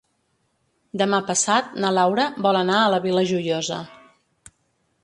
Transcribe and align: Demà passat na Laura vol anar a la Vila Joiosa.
Demà 1.01 1.19
passat 1.27 1.77
na 1.85 1.91
Laura 1.99 2.27
vol 2.47 2.61
anar 2.63 2.79
a 2.79 2.89
la 2.95 3.01
Vila 3.07 3.27
Joiosa. 3.35 3.83